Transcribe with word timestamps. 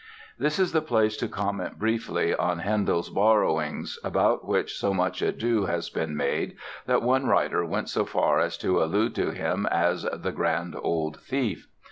This 0.39 0.57
is 0.57 0.71
the 0.71 0.81
place 0.81 1.15
to 1.17 1.27
comment 1.27 1.77
briefly 1.77 2.33
on 2.35 2.57
Handel's 2.57 3.11
"borrowings" 3.11 3.99
about 4.03 4.43
which 4.47 4.75
so 4.75 4.95
much 4.95 5.21
ado 5.21 5.65
has 5.65 5.91
been 5.91 6.17
made 6.17 6.55
that 6.87 7.03
one 7.03 7.27
writer 7.27 7.63
went 7.63 7.87
so 7.87 8.03
far 8.03 8.39
as 8.39 8.57
to 8.57 8.81
allude 8.81 9.13
to 9.13 9.29
him 9.29 9.67
as 9.67 10.07
"the 10.11 10.31
grand 10.31 10.75
old 10.75 11.19
thief." 11.21 11.67